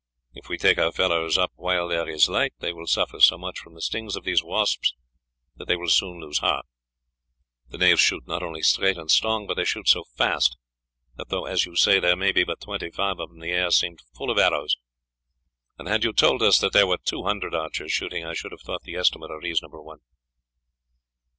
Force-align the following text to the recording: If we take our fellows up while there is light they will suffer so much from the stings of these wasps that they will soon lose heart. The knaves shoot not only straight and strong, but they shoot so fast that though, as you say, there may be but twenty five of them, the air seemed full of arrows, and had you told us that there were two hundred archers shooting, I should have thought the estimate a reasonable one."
If 0.33 0.49
we 0.49 0.57
take 0.57 0.79
our 0.79 0.91
fellows 0.91 1.37
up 1.37 1.51
while 1.53 1.87
there 1.87 2.09
is 2.09 2.27
light 2.27 2.53
they 2.57 2.73
will 2.73 2.87
suffer 2.87 3.19
so 3.19 3.37
much 3.37 3.59
from 3.59 3.75
the 3.75 3.81
stings 3.83 4.15
of 4.15 4.23
these 4.23 4.41
wasps 4.43 4.95
that 5.57 5.67
they 5.67 5.75
will 5.75 5.89
soon 5.89 6.19
lose 6.19 6.39
heart. 6.39 6.65
The 7.69 7.77
knaves 7.77 7.99
shoot 7.99 8.25
not 8.27 8.41
only 8.41 8.63
straight 8.63 8.97
and 8.97 9.11
strong, 9.11 9.45
but 9.45 9.57
they 9.57 9.63
shoot 9.63 9.87
so 9.87 10.05
fast 10.17 10.57
that 11.17 11.29
though, 11.29 11.45
as 11.45 11.65
you 11.67 11.75
say, 11.75 11.99
there 11.99 12.15
may 12.15 12.31
be 12.31 12.43
but 12.43 12.61
twenty 12.61 12.89
five 12.89 13.19
of 13.19 13.29
them, 13.29 13.41
the 13.41 13.51
air 13.51 13.69
seemed 13.69 13.99
full 14.17 14.31
of 14.31 14.39
arrows, 14.39 14.75
and 15.77 15.87
had 15.87 16.03
you 16.03 16.13
told 16.13 16.41
us 16.41 16.57
that 16.57 16.73
there 16.73 16.87
were 16.87 16.97
two 16.97 17.25
hundred 17.25 17.53
archers 17.53 17.91
shooting, 17.93 18.25
I 18.25 18.33
should 18.33 18.53
have 18.53 18.61
thought 18.61 18.81
the 18.81 18.95
estimate 18.95 19.29
a 19.29 19.37
reasonable 19.37 19.85
one." 19.85 19.99